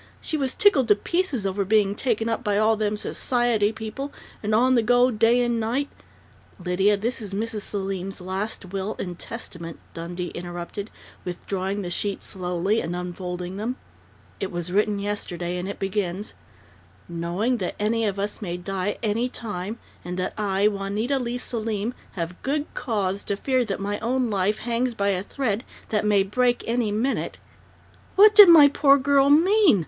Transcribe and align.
She 0.19 0.35
was 0.35 0.55
tickled 0.55 0.87
to 0.87 0.95
pieces 0.95 1.45
over 1.45 1.63
being 1.63 1.93
taken 1.93 2.27
up 2.27 2.43
by 2.43 2.57
all 2.57 2.75
them 2.75 2.97
society 2.97 3.71
people, 3.71 4.11
and 4.41 4.55
on 4.55 4.73
the 4.73 4.81
go 4.81 5.11
day 5.11 5.39
and 5.43 5.59
night" 5.59 5.89
"Lydia, 6.65 6.97
this 6.97 7.21
is 7.21 7.35
Mrs. 7.35 7.61
Selim's 7.61 8.19
last 8.19 8.65
will 8.65 8.95
and 8.97 9.19
testament," 9.19 9.77
Dundee 9.93 10.29
interrupted, 10.29 10.89
withdrawing 11.23 11.83
the 11.83 11.91
sheets 11.91 12.25
slowly 12.25 12.81
and 12.81 12.95
unfolding 12.95 13.57
them. 13.57 13.75
"It 14.39 14.51
was 14.51 14.71
written 14.71 14.97
yesterday, 14.97 15.55
and 15.57 15.69
it 15.69 15.77
begins: 15.77 16.33
"'Knowing 17.07 17.57
that 17.57 17.75
any 17.79 18.03
of 18.05 18.17
us 18.17 18.41
may 18.41 18.57
die 18.57 18.97
any 19.03 19.29
time, 19.29 19.77
and 20.03 20.17
that 20.17 20.33
I, 20.35 20.67
Juanita 20.67 21.19
Leigh 21.19 21.37
Selim, 21.37 21.93
have 22.13 22.41
good 22.41 22.65
cause 22.73 23.23
to 23.25 23.35
fear 23.35 23.63
that 23.65 23.79
my 23.79 23.99
own 23.99 24.31
life 24.31 24.57
hangs 24.57 24.95
by 24.95 25.09
a 25.09 25.21
thread 25.21 25.63
that 25.89 26.07
may 26.07 26.23
break 26.23 26.63
any 26.65 26.91
minute'" 26.91 27.37
"What 28.15 28.33
did 28.33 28.49
my 28.49 28.67
poor 28.67 28.97
girl 28.97 29.29
mean?" 29.29 29.79